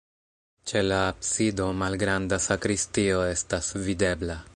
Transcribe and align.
Ĉe 0.69 0.81
la 0.85 1.01
absido 1.09 1.67
malgranda 1.81 2.39
sakristio 2.47 3.21
estas 3.35 3.71
videbla. 3.89 4.39